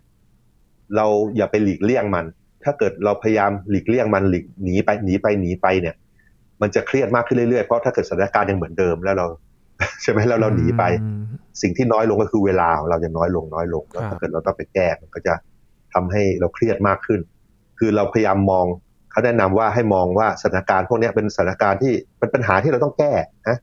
[0.96, 1.05] เรา
[1.38, 2.25] อย่าไปหลีกเลี่ยงมัน
[2.63, 5.96] ถ้าเกิดเราพยายามหลีกเลี่ยงมันหลีกหนีไปหนีไปหนีไปเนี่ย
[6.62, 9.27] มันจะเครียดมากขึ้นเรื่อยๆเพราะถ้าเกิดสถานการณ์ยังเหมือนเดิมแล้วเรา
[10.01, 11.22] ใช่ไหมแล้วเราหนีไปอืม
[11.62, 15.34] สิ่งที่น้อยลงก็คือเวลาของเราจะน้อยลงน้อยลงแล้วครับถ้าเกิดเราต้องไปแก้มันก็จะ
[15.93, 17.19] ทำให้เราเครียดมากขึ้น
[17.79, 18.65] คือเราพยายามมอง
[19.20, 23.14] เขาแนะนำว่าให้มองว่าสถานการณ์พวกเนี้ยเป็นสถานการณ์ที่เป็นปัญหาที่เราต้องแก้
[23.50, 23.58] นะ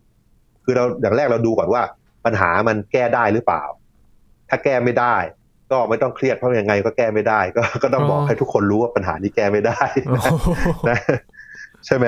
[0.64, 1.82] คือเราอย่างแรกเราดูก่อนว่า
[2.24, 3.62] ปัญหามันแก้ได้หรือเปล่า
[4.50, 5.16] ถ้าแก้ไม่ได้
[5.70, 10.48] ก็ไม่ต้องเครียดเพราะยังไงก็แก้ไม่ได้ ก็ก็ต้องบอกให้ทุกคนรู้ว่าปัญหานี้แก้ไม่ได้โอ้โห
[10.88, 10.98] นะ
[11.86, 12.06] ใช่ไหม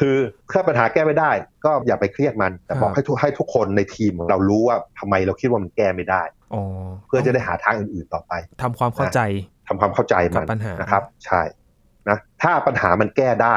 [0.00, 0.16] คือ
[0.52, 1.30] ถ้าปัญหาแก้ไม่ได้
[1.64, 6.22] ก็อย่าไปเครียดมัน แต่บอกครับให้ทุกให้ทุกคนในทีมของเรารู้ว่าทำไมเราคิดว่ามันแก้ไม่ได้
[6.54, 6.62] อ๋อ
[7.06, 8.32] เพื่อจะได้หาทางอื่นๆต่อไป
[8.62, 9.20] ทำความเข้าใจ
[9.68, 11.40] ทำความเข้าใจมันกับปัญหานนะครับ ใช่
[12.08, 13.56] นะถ้าปัญหามันแก้ได้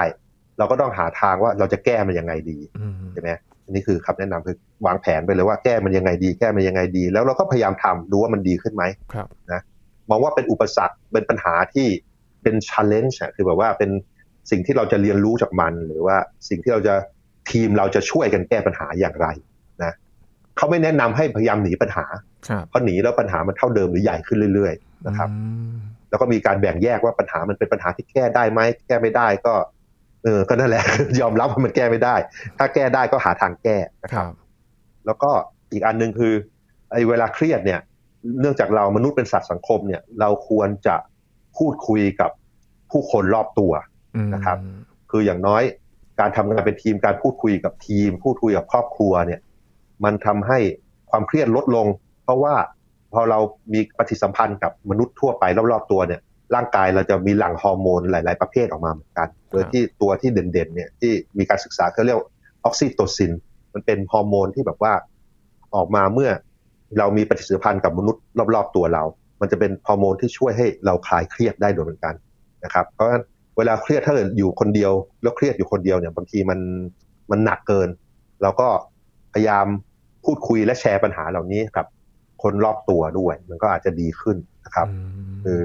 [0.58, 3.30] เราก็ต้องหาทางว่าเราจะแก้มันยังไงดีอืมใช่ไหม
[3.72, 8.84] นี่คือคำแนะนำคือวางแผนไปเลยว่าแก้มันยังไงดี แก้มันยังไงดี แล้วเราก็พยายามทำดูว่ามันดีขึ้นไหม
[9.14, 9.62] ครับนะ
[10.10, 11.88] มองว่าเป็นอุปสรรคเป็นปัญหาที่
[12.44, 13.92] เป็น challenge อะคือแบบว่าเป็น
[14.52, 16.18] สิ่งที่เราจะเรียนรู้จากมัน หรือว่า
[16.50, 16.96] สิ่งที่เราจะ
[17.52, 19.28] ทีมเราจะช่วยกันแก้ปัญหาอย่างไร
[19.84, 19.94] นะ
[20.58, 22.06] เขาไม่แนะนำให้พยายามหนีปัญหา
[22.48, 25.36] ครับเพราะหนีแล้วปัญหามันเท่าเดิมหรือใหญ่ขึ้นเรื่อย ๆ นะครับอื
[25.74, 25.76] ม
[26.14, 29.54] แล้วก็มีการแบ่งแยกว่าปัญหามันเป็นปัญหาที่แก้ได้ไหมแก้ไม่ได้ก็
[30.24, 30.84] เออก็นั่นแหละ
[31.22, 32.16] ยอมรับว่ามันแก้ไม่ได้
[32.58, 34.34] ถ้าแก้ได้ก็หาทางแก้นะคครับรับ
[35.06, 35.32] แล้วก็
[35.72, 36.34] อีกอันหนึ่งคือ
[36.92, 37.80] ไอ้เวลาเครียดเนี่ย
[38.40, 40.96] เนื่องจากเรามนุษย์เป็นสัตว์สังคมเนี่ย เราควรจะ
[41.58, 42.32] พูดคุยกับ
[42.92, 43.72] ผู้คนรอบตัว
[44.16, 44.58] อืมนะครับ
[45.12, 45.64] คืออย่างน้อย
[46.20, 49.40] การทำงานเป็นทีมการพูดคุยกับทีม พูดคุยกับครอบครัวเนี่ย
[50.04, 50.60] มันทำให้
[51.10, 51.88] ความเครียดลดลง
[52.24, 52.56] เพราะว่า
[53.14, 53.40] พอเรา
[53.74, 56.22] มีปฏิสัมพันธ์กับมนุษย์ทั่วไปรอบๆตัวเนี่ย
[56.56, 62.22] ร่างกายเราจะมีหลั่งฮอร์โมนหลาย ๆ ประเภทออกมาเหมือนกัน โดยที่ตัวที่เด่นๆเนี่ยที่มีการศึกษาเขาเรียกอ
[62.66, 63.32] อกซิโตซิน
[63.74, 64.94] มันเป็นฮอร์โมนที่แบบว่า
[65.76, 66.30] ออกมาเมื่อ
[67.00, 68.24] เรามีปฏิสัมพันธ์กับมนุษย์
[68.56, 69.04] รอบๆตัวเรา
[69.42, 72.14] มันจะเป็นฮอร์โมนที่ช่วยให้เราคลายเครียดได้โดยเหมือนกัน
[72.64, 73.24] นะครับ เพราะฉะนั้น
[73.58, 74.92] เวลาเครียดถ้าเกิดอยู่คนเดียว
[75.22, 76.60] แล้วเครียดอยู่คนเดียวเนี่ยบางทีมัน
[77.32, 77.90] มันหนักเกิน
[78.42, 78.68] เราก็
[79.34, 79.66] พยายาม
[80.26, 81.86] พูดคุยและแชร์ปัญหาเหล่านี้กับ
[82.44, 84.88] คนรอบตัวด้วย มันก็อาจจะดีขึ้นนะครับ
[85.32, 85.60] มคือ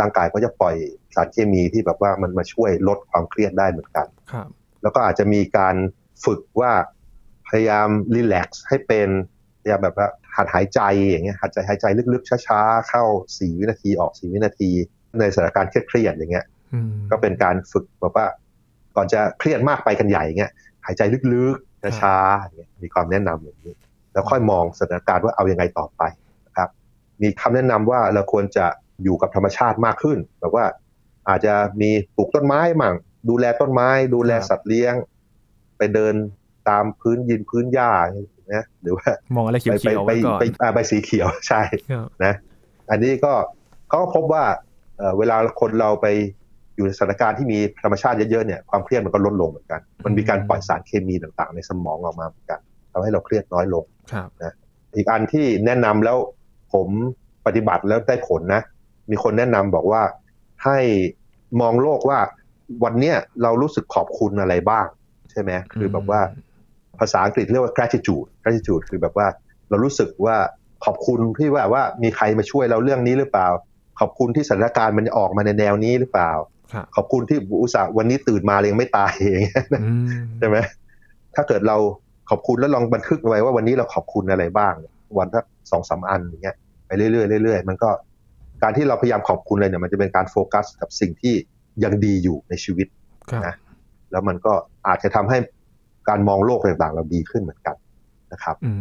[0.00, 0.76] ร่างกายก็จะปล่อย
[1.14, 4.46] สารเคมีที่แบบว่ามันมาช่วยลดความเครียดได้เหมือนกันครับ
[4.82, 5.74] แล้วก็อาจจะมีการ
[6.24, 6.72] ฝึกว่า
[7.48, 9.08] พยายามรีแลกซ์ให้เป็น
[9.60, 13.04] พยายามแบบว่าหัดหายใจอย่างเงี้ยหัดใจหายใจลึกๆช้าๆเข้า
[13.38, 14.70] สี่วินาทีออกสี่วินาที
[15.20, 18.26] ในสถานการณ์เครียดๆอย่างเงี้ยอืมก็เป็นการฝึกแบบว่า
[18.96, 20.52] ก่อนจะเครียดมากไปกันใหญ่อย่างเงี้ย
[20.86, 21.02] หายใจ
[21.34, 23.72] ลึกๆช้าๆอย่างเงี้ยมีความแนะนำอย่างนี้
[24.12, 26.21] แล้วค่อยมองสถานการณ์ว่าเอายังไงต่อไปนะครับ
[27.22, 28.66] มีคำแนะนำว่าเราควรจะ
[29.02, 30.64] อยู่กับธรรมชาติมากขึ้น แบบว่า
[31.28, 32.94] อาจจะมีปลูกต้นไม้มั่ง
[33.28, 34.94] ดูแลต้นไม้ ดูแลสัตว์เลี้ยง
[35.78, 36.14] ไปเดิน
[36.68, 37.90] ตามพื้นยินพื้นหญ้า
[38.54, 42.34] นะหรือว่ามองอะไรเขีไปยวๆไปไว้ก่อนไปอ่าใบสีเขียวใช่ครับนะ
[42.90, 43.32] อันนี้ก็
[43.88, 44.44] เขาก็พบว่า
[44.98, 46.06] เอ่อเวลาคนเราไป
[46.76, 52.60] อยู่ในสถานการณ์ที่มีธรรมชาติเยอะๆเนี่ยความเครียดมันก็ลดลงเหมือนกัน มันมีการปล่อยสารเคมีต่างๆ ในสมองออกมาเหมือนกัน
[52.92, 54.28] ทำให้เราเครียดน้อยลงครับ
[54.94, 56.18] อีกอันที่แนะนำแล้ว
[56.72, 56.88] ผม
[57.46, 58.62] ปฏิบัติแล้วได้ผลนะ
[59.10, 60.02] มีคนแนะนำบอกว่า
[60.64, 60.78] ให้
[61.60, 62.18] มองโลกว่า
[62.84, 64.86] วันเนี้ยเรารู้สึกขอบคุณอะไรบ้าง
[65.30, 66.20] ใช่ไหมคือแบบว่า
[66.98, 69.26] ภาษาอังกฤษเรียกว่า gratitude gratitude คือแบบว่า
[69.68, 70.36] เรารู้สึกว่า
[70.84, 73.48] ขอบคุณที่ว่าว่ามีใครมาช่วยเราเรื่องนี้หรือเปล่า
[74.00, 76.32] ขอบคุณที่สถานการณ์มันออกมาในแนวนี้หรือเปล่า
[76.72, 80.56] ครับขอบคุณที่อุตส่าห์วันนี้ตื่นมาเลยยังไม่ตายอย่างเงี้ยอืมใช่ไหม
[81.34, 81.76] ถ้าเกิดเรา
[82.30, 84.74] ขอบคุณแล้วลองบันทึกไว้ว่าวันนี้เราขอบคุณอะไรบ้าง
[85.18, 86.61] วันทักสองสามอันอย่างเงี้ยไป
[86.96, 87.90] เรื่อยๆเรื่อยๆมันก็
[88.62, 91.34] การที่เราพยายามขอบคุณอะไรเนี่ยมันจะเป็นการโฟกัสกับสิ่งที่
[91.84, 92.86] ยังดีอยู่ในชีวิต
[93.30, 93.54] ครับนะ
[94.10, 94.52] แล้วมันก็
[94.86, 95.38] อาจจะทำให้
[96.08, 97.76] การมองโลกต่างๆ เราดีขึ้นเหมือนกัน
[98.32, 98.72] นะครับอื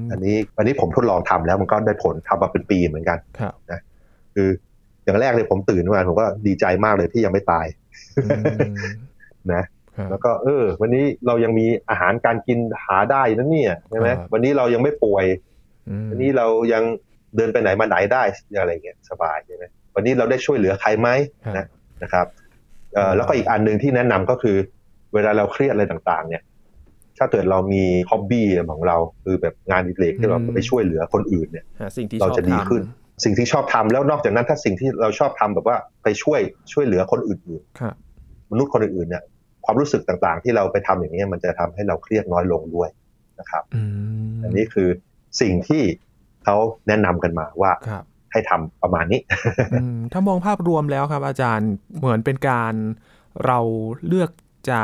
[0.00, 3.52] มอันนี้อันนี้ผมทดลองทำแล้วมันก็ได้ผลทำมาเป็นปีเหมือนกันครับ
[4.34, 4.48] คือ
[5.04, 7.66] อย่างแรกเลยผมตื่นมาผมก็ดีใจมากเลยที่ยังไม่ตาย
[8.24, 8.30] อื
[8.72, 8.84] ม
[9.52, 9.62] นะ
[9.96, 15.24] ครับแล้วก็เออ วันนี้เรายังมีอาหารการกินหาได้นั่นเนี่ยใช่ไหมครับวันนี้เรายังไม่ป่วย
[15.88, 16.84] อืมวันนี้เรายัง
[17.36, 18.22] เดินไปไหนมาไหนได้
[18.60, 19.64] อะไรเงี้ยสบายใช่ไหม
[19.94, 21.08] วันนี้เราได้ช่วยเหลือใครไหม
[21.44, 21.66] ครับนะ
[22.02, 22.26] นะครับ
[22.94, 24.56] เอ่อแล้วก็อีกอันหนึ่งที่แนะนำก็คือ
[25.14, 26.42] เวลาเราเครียดอะไรต่างๆ เนี่ย
[27.18, 32.82] ถ้าเกิดเรามีฮ็อบบี้ของเราคือแบบงานอดิเรกที่เราไปช่วยเหลือคนอื่นเนี่ยหาสิ่งที่เราชอบจะดีทำขึ้น
[33.24, 36.40] สิ่งที่ชอบทำแล้วนอกจากนั้นถ้าสิ่งที่เราชอบทำแบบว่าไปช่วย
[36.72, 39.22] ช่วยเหลือคนอื่นครับๆมนุษย์คนอื่นๆเนี่ย
[39.64, 42.88] ความรู้สึกต่างๆ ที่เราไปทำอย่างนี้ยมันจะทำให้เราเครียดน้อยลงด้วย
[43.40, 43.82] นะครับอื
[44.32, 44.88] มอันนี้คือ
[45.40, 45.82] สิ่งที่
[46.44, 46.56] เขา
[46.88, 49.20] แนะนำกันมาว่าครับให้ทำประมาณนี้
[49.72, 52.74] อืมถ้ามองภาพรวมแล้วครับอาจารย์เหมือนเป็นการ
[53.46, 53.58] เรา
[54.06, 54.30] เลือก
[54.70, 54.80] จะ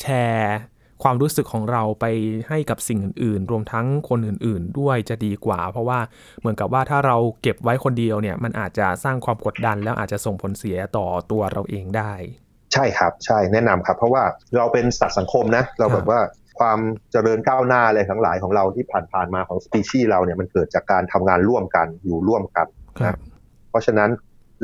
[0.00, 0.56] แชร์
[1.02, 2.06] ความรู้สึกของเราไป
[2.48, 5.98] ให้กับสิ่งอื่น ๆ รวมทั้งคนอื่น ๆ ด้วยจะดีกว่า เพราะว่า
[6.40, 12.12] เหมือนกับว่าถ้าเราเก็บไว้คนเดียวเนี่ยมันอาจจะสร้างความกดดัน แล้วอาจจะส่งผลเสียต่อตัวเราเองได้
[12.72, 14.22] ใช่ครับ ใช่แนะนำครับ เพราะว่า
[14.56, 16.20] เราเป็นสัตว์สังคมนะ เราครับแบบว่า
[16.58, 16.78] ความ
[17.12, 22.66] เจริญก้าวหน้าอะไรทั้งหลายของเราที่ผ่านๆมาของสปีชีส์เราเนี่ยมันเกิดจากการทำงานร่วมกันอยู่ร่วมกัน
[23.00, 23.16] ครับ
[23.70, 24.10] เพราะฉะนั้น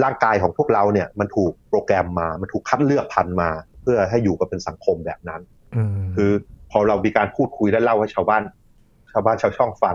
[0.04, 3.50] ร่างกายของพวกเราเนี่ยมันถูกโปรแกรมมา มันถูกคัดเลือกพันธุ์มา
[3.82, 5.40] เพื่อให้อยู่กับเป็นสังคมแบบนั้น
[5.76, 6.30] อืมคือ
[6.70, 8.42] พอเรามีการพูดคุยและเล่าให้ชาวบ้าน
[9.12, 9.94] ชาวบ้านชาวช่องฟัง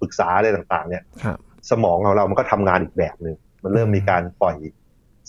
[0.00, 1.38] ปรึกษาอะไรต่างๆ เนี่ยครับ
[1.70, 4.56] สมองของเรามันก็ทำงานอีกแบบหนึ่งมันเริ่มมีการปล่อย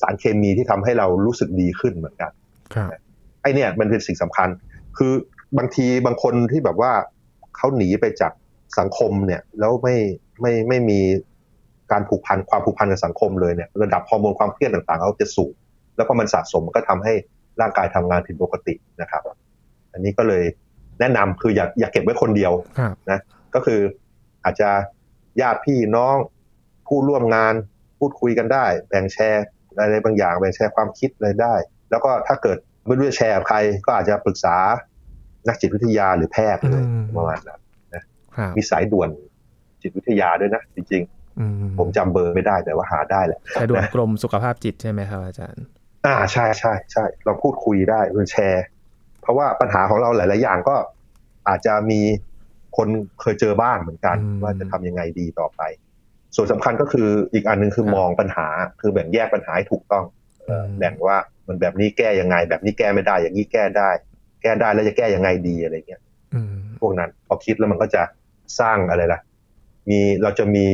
[0.02, 2.32] สารเคมีที่ทำให้เรารู้สึกดีขึ้นเหมือนกัน
[2.76, 2.90] ครับ
[3.42, 4.50] ไอเนี่ยมันเป็นสิ่งสำคัญ
[4.98, 5.14] คือ
[5.58, 6.92] บางทีบางคนที่แบบว่า
[7.58, 8.32] เขาหนีไปจาก
[8.80, 9.96] สังคมเนี่ย แล้วไม่
[10.42, 11.00] ไม่ไม่มี
[11.92, 15.54] การผูกพันความผูกพันกับสังคมเลยเนี่ยระดับฮอร์โมนความเครียดต่างๆเขาจะสูง
[15.98, 17.14] แล้วก็มันสะสมมันก็ทำให้
[17.62, 19.22] ร่างกายทำงานผิดปกตินะครับ
[19.94, 20.44] อันนี้ก็เลย
[21.00, 23.20] แนะนำคืออย่าอย่าเก็บไว้คนเดียวครับนะ
[23.56, 23.80] ก็คือ
[24.44, 24.70] อาจจะ
[25.42, 26.16] ญาติพี่น้อง
[26.88, 27.54] ผู้ร่วมงาน
[28.00, 29.46] พูดคุยกันได้ แบ่งแชร์
[29.80, 31.56] อะไรบางอย่างแบ่งแชร์ความคิดอะไรได้
[31.92, 34.58] แล้วก็ถ้าเกิดไม่รู้จะแชร์กับใคร ก็อาจจะปรึกษา
[35.48, 37.60] นักจิตวิทยาหรือแพทย์เลยอืมประมาณนั้น
[38.36, 39.10] ครับมีสายด่วน
[39.82, 41.04] จิตวิทยาด้วยนะจริง
[41.40, 45.64] อืๆผมจำเบอร์ไม่ได้แต่ว่าหาได้แหละสายด่วนกรมสุขภาพจิตใช่ไหมครับอาจารย์
[46.06, 48.64] อ่าใช่ใช่ใช่เราพูดคุยได้เราแชร์
[49.22, 50.76] เพราะว่าปัญหาของเราหลาย ๆ อย่างก็
[51.48, 52.02] อาจจะมี
[52.78, 52.88] คน
[53.22, 55.62] เคยเจอบ้างเหมือนกันอืมว่าจะทำยังไงดีต่อไป
[56.36, 58.48] ส่วนสำคัญก็คืออีกอันหนึงคือครับมองปัญหา
[58.82, 60.06] คือแบ่งแยกปัญหาให้ถูกต้อง
[60.46, 63.90] เอ่ออมแบ่งว่ามันแบบนี้แก้ยังไง แบบนี้แก้ไม่ได้ อย่างนี้แก้ได้
[64.44, 66.02] แก้ได้แล้วจะแก้ยังไงดีอะไรเงี้ย
[66.34, 68.02] อืมพวกนั้นพอคิดแล้วมันก็จะ
[68.60, 69.20] สร้างอะไรล่ะ
[69.90, 70.66] มีเราจะมี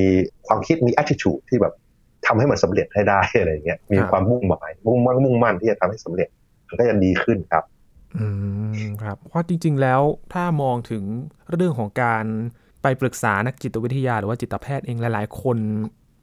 [0.48, 1.74] ความคิดมี attitude ที่แบบ
[2.26, 6.30] ทำให้มันสำเร็จให้ได้อะไรเงี้ยมีความมุ่งหมายมุ่งมั่นมุ่งมั่นที่จะทำให้สำเร็จ
[6.68, 7.64] มันก็จะดีขึ้นครับ
[8.18, 8.28] อื
[8.86, 10.02] มครับเพราะจริง ๆ แล้ว
[10.34, 11.04] ถ้ามองถึง
[11.52, 12.26] เรื่องของการ
[12.82, 15.58] ไปปรึกษานักจิตวิทยาหรือว่าจิตแพทย์เองหลาย ๆ คน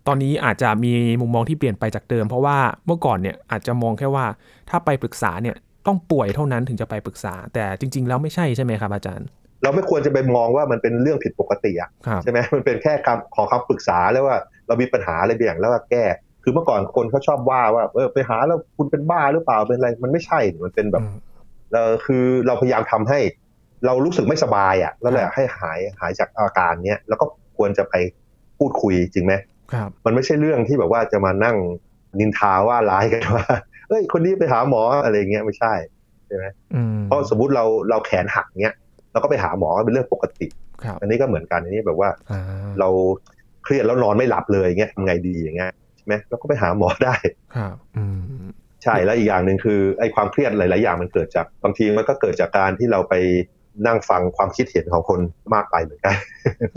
[0.06, 4.26] ตอนนี้อาจจะมีมุมมองที่เปลี่ยนไปจากเดิม เพราะว่าเมื่อก่อนเนี่ยอาจจะมองแค่ว่า
[4.70, 5.56] ถ้าไปปรึกษาเนี่ย
[5.86, 9.26] ต้องป่วยเท่านั้นถึงจะไปปรึกษา แต่จริง ๆ แล้วไม่ใช่ใช่ไหมครับอาจารย์
[9.62, 16.04] เราไม่ควรจะไปมองว่ามันเป็นเรื่องผิดปกติอะครับใช่ไหมมันเป็นแค่คำขอคำปรึกษาแล้วว่าเรามีปัญหาอะไรบางอย่างแล้วว่าแก้
[16.42, 21.16] คือเมื่อก่อนคนเขาชอบว่าว่าเออไปหาแล้วคุณเป็นบ้าหรือเปล่าเป็นอะไรมันไม่ใช่มันเป็นแบบอืม
[21.72, 23.18] เออคือเราพยายามทำให้
[23.86, 27.24] เรารู้สึกไม่สบายอะแล้วแหละให้หายหายจากอาการเนี้ยแล้วก็
[27.56, 27.94] ควรจะไป
[28.58, 29.34] พูดคุยจริงไหม
[29.72, 31.56] ครับ มันไม่ใช่เรื่องที่แบบว่าจะมานั่ง
[32.18, 33.46] นินทาว่าร้ายกันว่า
[33.88, 35.74] เอ้ยคนนี้ไปหาหมออะไรเงี้ยไม่ใช่
[36.74, 38.74] อืมเพราะสมมุติเราเราแขนหักเนี้ย
[39.12, 40.46] เราก็ไปหาหมอเป็นเรื่องปกติ
[40.84, 42.40] ครับอันนี้ก็เหมือนกันอันนี้แบบว่าอ่า
[42.80, 42.88] เรา
[43.64, 47.14] เครียดแล้วนอนไม่หลับเลยเงี้ยทำไงดีอย่างเงี้ยใช่ไหมเราก็ไปหาหมอได้
[47.56, 48.18] ครับอืม
[48.82, 53.14] ใช่แล้วอีกอย่างหนึ่งคือไอ้ความเครียดหลาย ๆ อย่างมันเกิดจากบางทีมันก็เกิดจากการที่เราไป
[53.86, 55.20] นั่งฟังความคิดเห็นของคน
[55.54, 56.14] มากไปเหมือนกัน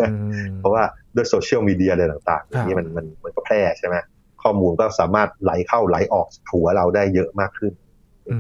[0.10, 0.14] อื
[0.46, 0.84] มเพราะว่า
[1.16, 3.96] ด้วยโซเชียลมีเดียอะไรต่างๆอย่างนี้มันมันมันก็แพร่ใช่ไหม
[4.44, 7.74] ข้อมูลก็สามารถไหลเข้าไหลออกหัวเราได้เยอะมากขึ้น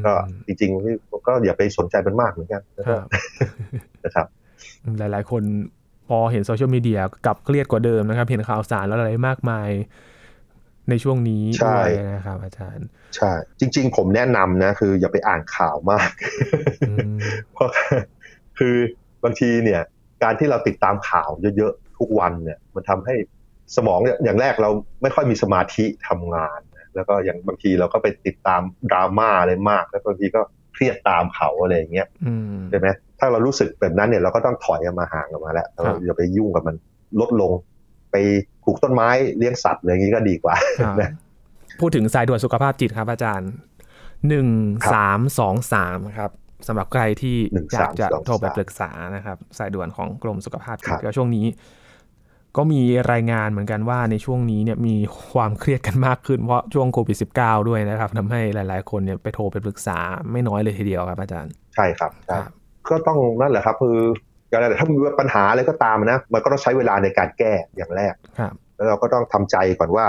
[0.06, 0.14] ก็
[0.46, 3.06] จริงๆก็อย่าไปสนใจมันมากเหมือนกันนะคครัรับบ
[4.06, 4.28] นะครับ
[5.00, 5.44] หลายๆ คน
[6.08, 9.70] พอเห็นโซเชียลมีเดียกลับเครียดกว่าเดิมนะครับ เห็นข่าวสารแล้วอะไรมากมาย
[10.90, 16.10] ในช่วงนี้ใช่ด้วยนะครับ อาจารย์ ใช่ จริง ๆ ผมแนะนำนะ คืออย่าไปอ่านข่าวมาก
[16.90, 17.16] อืม
[17.54, 17.70] เพราะ
[18.58, 18.76] คือ
[19.24, 19.82] บางทีเนี่ย
[20.24, 23.16] การที่เราติดตามข่าวเยอะๆ ทุกวันเนี่ย มันทำให้
[23.76, 24.70] สมองเนี่ยอย่างแรกเรา
[25.02, 30.42] ไม่ค่อยมีสมาธิทำงานนะแล้วก็อย่างบางทีเราก็ไปติดตามดราม่าอะไรมาก แล้วบางทีก็
[30.74, 32.88] เครียดตามเขาอะไรอย่างเงี้ยอืมใช่ไหม
[33.20, 36.76] ถ้าเรารู้สึกแบบนั้นเนี่ยเราก็ต้องถอยออกมาห่างออกมาแล้วครับเราอย่าไปยุ่งกับมัน
[37.20, 37.52] ลดลง
[38.12, 38.16] ไป
[38.66, 41.12] ปลูกต้นไม้เลี้ยงสัตว์อะไรอย่างนี้ก็ดีกว่าครับนะ
[41.80, 43.50] พูดถึงสายด่วนสุขภาพจิตครับอาจารย์
[44.28, 44.48] หนึ่ง
[44.84, 46.32] ครับสามสองสามครับ
[46.68, 51.46] สำหรับใครที่หนึ่งอยากจะสามสองโทรไปสามปรึกษานะครับ สายด่วนของกรมสุขภาพจิครัตบก็ช่วงนี้
[52.58, 52.82] ก็มี
[53.12, 54.96] รายงานเหมือนกันว่าในช่วงนี้เนี่ยมี
[55.32, 59.98] ความเครียดกันมากขึ้นเพราะช่วงโควิด -19 ด้วยนะครับทำให้หลายๆ คนเนี่ยไปโทรไปปรึกษา
[60.32, 62.54] ไม่น้อยเลยทีเดียวครับอาจารย์ ใช่ครับใช่ครับ
[62.90, 63.98] ก็ต้องนั่นแหละครับ คือ
[64.50, 70.06] อย่างไรถ้ามีปัญหาอะไรก็ตามนะ มันก็ต้องใช้เวลาในการแก้อย่างแรกครับแล้วเราก็ต้องทำใจก่อนว่า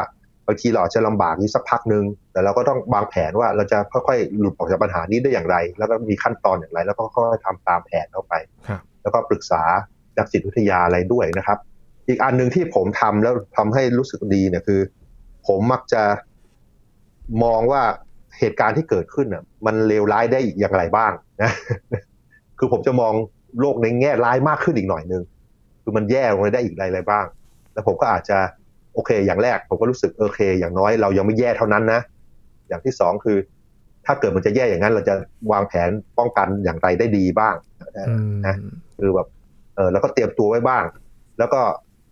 [0.47, 8.35] บางทีเราอาจจะลำบากนี้สักพักหนึ่งแต่เราก็ต้องวางแผนว่าเราจะค่อยๆหลุดออกจากปัญหานี้ได้อย่างไร แล้วก็มีขั้นตอนอย่างไร แล้วก็ค่อยๆทำตามแผนเข้าไป
[8.69, 9.63] ครับแล้วก็ปรึกษา
[10.19, 11.59] นักจิตวิทยาอะไรด้วยนะครับ
[12.11, 14.81] อีกอันหนึ่งที่ผมทำแล้วทำให้รู้สึกดีเนี่ยคือ
[15.47, 16.03] ผมมักจะ
[17.45, 17.83] มองว่า
[18.39, 21.53] เหตุการณ์ที่เกิดขึ้นน่ะ มันเลวร้ายได้อย่างไรบ้างนะ
[22.59, 23.13] คือผมจะมอง
[23.61, 25.23] โลกในแง่ร้ายมากขึ้นอีกหน่อยนึง
[25.83, 27.25] คือมันแย่ลงไปได้อีกอะไรอะไรบ้าง
[27.73, 28.39] แล้วผมก็อาจจะ
[28.95, 32.01] โอเค อย่างแรกผมก็รู้สึกโอเค อย่างน้อยเรายังไม่แย่เท่านั้นนะ
[32.69, 33.39] อย่างที่สองคือ
[34.07, 35.15] ถ้าเกิดมันจะแย่อย่างนั้น เราจะ
[35.53, 37.55] วางแผนป้องกันอย่างไรได้ดีบ้าง
[38.09, 38.57] อืมนะ
[38.99, 39.29] คือแบบ
[39.77, 40.85] เออแล้วก็เตรียมตัวไว้บ้าง
[41.39, 41.61] แล้วก็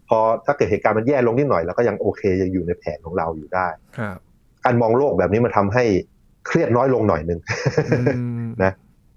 [0.09, 3.69] พอถ้าเกิดเหตุการณ์มันแย่ลงนิดหน่อยเราก็ยังโอเคยังอยู่ในแผนของเราอยู่ได้
[3.99, 4.19] ครับ
[4.65, 5.85] การมองโลกแบบนี้มันทำให้
[6.47, 7.41] เครียดน้อยลงหน่อยหนึ่ง
[8.17, 8.73] อืมนะ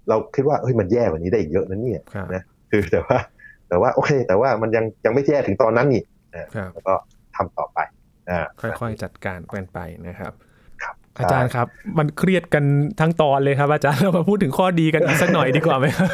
[0.08, 3.18] เราคิดว่าเฮ้ยมันแย่กว่านี้ได้อีกเยอะนะเนี่ยครับนะคือแต่ว่า
[3.68, 6.02] แต่ว่าโอเค แต่ว่ามันยังยังไม่แย่ถึงตอนนั้นนี่
[6.34, 6.94] นะครับแล้วก็
[7.36, 7.78] ทำต่อไป
[8.30, 8.40] อ่า
[8.80, 10.32] ค่อยๆจัดการกันไปนะครับ
[10.82, 11.66] ครับอาจารย์ครับ
[11.98, 12.64] มันเครียดกัน
[13.00, 16.08] ทั้งตอนเลยครับ อาจารย์เรามาพูดถึงข้อดีกันอีกสักหน่อยดีกว่าไหมครับ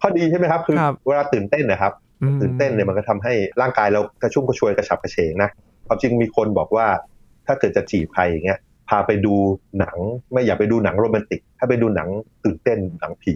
[0.00, 2.07] ข้อดีใช่ไหมครับคือครับเวลาตื่นเต้นนะครับอืม
[2.40, 5.50] ตื่นเต้นเนี่ยมันก็ทำให้ร่างกายเรากระชุ่มกระชวยกระฉับกระเฉงนะ
[5.86, 6.86] ความจริงมีคนบอกว่า
[7.46, 9.34] ถ้าเกิดจะจีบใครอย่างเงี้ยพาไปดู
[9.78, 9.96] หนัง
[10.32, 12.08] ไม่อย่าไปดูหนังโรแมนติก ถ้าไปดูหนัง
[12.44, 13.34] ตื่นเต้นหนังผี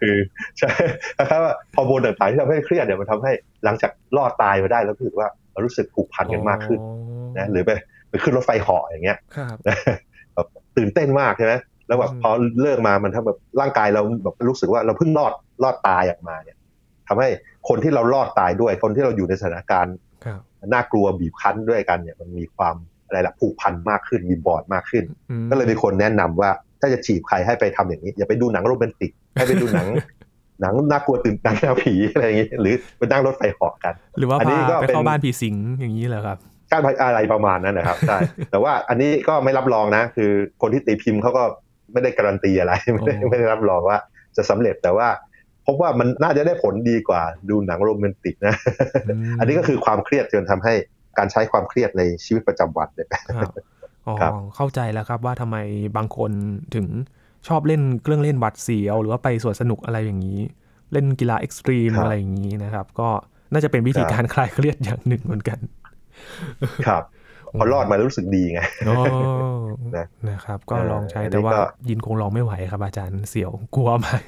[0.00, 0.16] คือ
[0.58, 0.70] ใช่
[1.18, 3.32] นะครับว่าฮอร์โมนต่างๆที่ทำให้เครียดเนี่ยมันทำให้
[3.64, 6.80] หลังจากรอดตายมาได้แล้วรู้สึกว่าเรารู้สึกผูกพันกันมากขึ้น
[7.38, 7.70] นะหรือไป
[8.10, 9.76] ไปขึ้นรถไฟเหาะอย่างเงี้ยครับนะ
[10.34, 11.54] แบบตื่นเต้นมากใช่ไหม
[11.88, 12.30] แล้วแบบพอ
[12.62, 16.56] เลิกมามันถ้าแบบร่างกายเราแบบรู้สึกว่าเราเพิ่งรอดรอดตายออกมาเนี่ย
[17.12, 17.30] ทำให้
[17.68, 19.94] คนที่เรารอดตายด้วย คนที่เราอยู่ในสถานการณ์
[20.24, 20.40] ครับ
[20.72, 22.74] น่ากลัวบีบคั้นด้วยกันเนี่ยมันมีความ
[23.06, 29.88] อะไรละผูกพันมากขึ้นมีบอร์ดมากขึ้นอืมก็เลยมีคนแนะนำว่าถ้าจะจีบใครให้ไปทำอย่างนี้ อย่าไปดูหนังโรแมนติก ให้ไปดูหนัง
[30.60, 36.38] หนังน่ากลัวตื่นหนังแนวผีอะไรอย่างนี้ หรือไปนั่งรถไฟเหาะกัน หรือว่าอันนี้พาก็ไปเป็นเข้าบ้านผีสิงอย่างนี้เหรอครับ
[36.70, 38.18] การอะไรประมาณนั้นนะครับใช่
[38.50, 40.30] แต่ว่าอันนี้ก็ไม่รับรองนะ คือ
[40.62, 41.42] คนที่ตีพิมพ์เขาก็
[41.92, 43.98] ไม่ได้การันตีอะไรไม่ได้อ๋อไม่ได้รับรองว่า
[44.36, 45.08] จะสำเร็จแต่ว่า
[45.66, 48.54] พบว่ามันน่าจะได้ผลดีกว่าดูหนังโรแมนติกนะ
[49.34, 50.74] มอันนี้ก็คือความเครียดจนทำให้
[51.18, 53.08] การใช้ความเครียดในชีวิตประจำวันเนี่ย
[53.40, 53.52] ครับ
[54.06, 55.56] อ๋อครับเข้าใจแล้วครับว่าทำไม
[55.96, 56.30] บางคน
[56.74, 56.86] ถึง
[57.48, 60.40] ชอบเล่นเครื่องเล่นหวาดเสียวหรือว่าไปสวนสนุกอะไรอย่างนี้
[60.92, 63.08] เล่นกีฬา extreme อะไรอย่างนี้นะครับ ก็
[63.52, 65.58] น่าจะเป็นวิธีการคลายเครียดอย่างหนึ่งเหมือนกัน
[66.86, 67.02] ครับ
[67.58, 69.02] พอรอดมาแล้วรู้สึกดีไงอ๋อ
[69.96, 74.20] นะนะครับ ก็เออลองใช้อันนี้แต่ว่าก็ยินคงลองไม่ไหวครับ อาจารย์เสียวกลัวมาก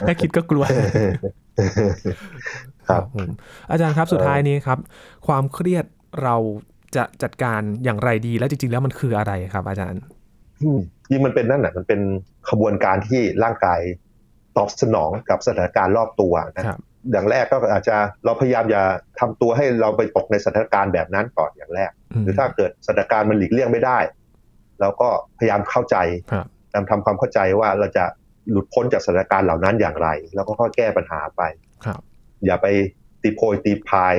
[0.00, 0.64] แค่คิดก็กลัว
[2.88, 3.28] ครับผม
[3.70, 4.78] อาจารย์ครับสุดท้ายนี้ครับ
[5.26, 5.84] ความเครียด
[6.22, 6.36] เรา
[6.96, 10.00] จะจัดการอย่างไรดีและจริง ๆ แล้วมันคืออะไรครับ อาจารย์
[10.62, 12.00] อืมยิ่งมันเป็นนั่นแหละมันเป็น
[12.50, 13.80] ขบวนการที่ร่างกาย
[14.56, 18.84] ตอบสนองกับสถานการณ์รอบตัวนะครับ อย่างแรกก็อาจจะเราพยายามอย่า
[19.20, 21.90] ทำตัวให้เราไปตกในสถานการณ์แบบนั้นก่อนอย่างแรก
[22.22, 23.98] หรือถ้าเกิดสถานการณ์มันหลีกเลี่ยงไม่ได้
[24.80, 25.96] เราก็พยายามเข้าใจ
[26.32, 28.04] ครับพยายามทำความเข้าใจว่าเราจะ
[28.50, 31.42] หลุดพ้นจากสถานการณ์เหล่านั้นอย่างไร แล้วก็ค่อยแก้ปัญหาไป
[31.84, 32.00] ครับ
[32.44, 32.66] อย่าไป
[33.22, 34.14] ตีโพยตีพาย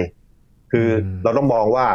[0.72, 1.86] คืออมเราต้องมองว่า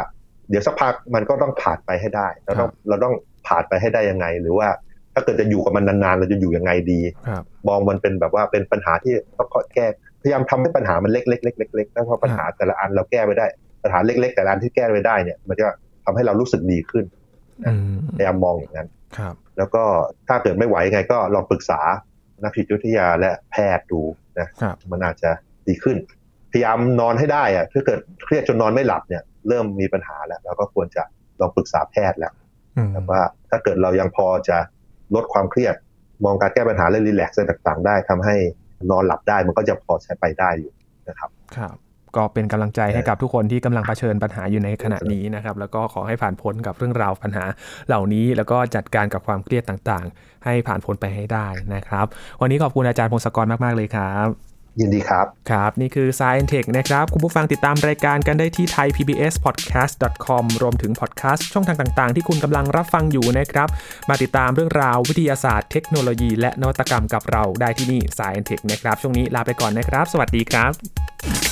[0.49, 3.13] เดี๋ยวสักพักมันก็ต้องผ่านไปให้ได้เราต้องเราต้อง
[3.47, 4.67] ผ่านไปให้ได้ยังไง หรือว่า
[5.13, 9.87] ถ้าเกิดจะอยู่กับมันนานๆเราจะอยู่ยังไงดีครับมองมันเป็นแบบว่าเป็นปัญหาที่ต้องแก้
[10.21, 13.45] พยายามทำให้ปัญหามันเล็กๆเล็กๆเล็กๆแล้วพอปัญหาแต่ละอันเราแก้ไปได้
[13.83, 15.65] ปัญหาเล็ก ๆ แต่ละอันที่แก้ไปได้เนี่ย มันจะ
[16.05, 17.05] ทำให้เรารู้สึกดีขึ้น
[17.67, 19.83] อืมพยายามมองอย่างนั้นครับ แล้วก็
[20.27, 21.79] ถ้าเกิดไม่ไหวยังไงก็ลองปรึกษา
[22.43, 24.01] นักจิตวิทยาและแพทย์ดู
[24.39, 25.31] นะครับมันอาจจะ
[25.67, 25.97] ดีขึ้น
[26.51, 31.03] พยายามนอนให้ได้อะถ้าเกิดเครียดจนนอนไม่หลับเนี่ย เริ่มมีปัญหาแล้วเราก็ควรจะ
[31.39, 32.33] ลองปรึกษาแพทย์แล้ว
[32.77, 34.57] อืมแต่ว่าถ้าเกิดเรายังพอจะ
[35.15, 35.75] ลดความเครียด
[36.25, 38.35] มองการแก้ปัญหาและรีแลกซ์อะไรต่างๆ ได้ทำให้
[38.89, 40.71] นอนหลับได้มันก็จะพอใช้ไปได้อยู่
[41.09, 41.75] นะครับครับ
[42.17, 47.45] ก็เป็นกำลังใจให้กับทุกคนที่กำลังเผชิญปัญหาอยู่ในขณะนี้นะครับ แล้วก็ขอให้ผ่านพ้นกับเรื่องราวปัญหา
[47.87, 52.05] เหล่านี้ แล้วก็จัดการกับความเครียดต่างๆ ให้ผ่านพ้นไปให้ได้นะครับ
[52.41, 54.48] วันนี้ขอบคุณอาจารย์พงศกรมากๆเลยครับ
[54.79, 63.67] ยินดีครับ ครับ นี่คือ Science Tech นะครับ คุณผู้ฟังติดตามรายการกันได้ที่ thaipbspodcast.com รวมถึงพอดแคสต์ช่องทางต่างๆ ที่คุณกำลังรับฟังอยู่นะครับ
[64.09, 71.48] มาติดตามเรื่องราววิทยาศาสตร์เทคโนโลยี และนวัตกรรมกับเราได้ที่นี่ Science Tech นะครับ ช่วงนี้ลาไปก่อนนะครับ สวัสดีครับ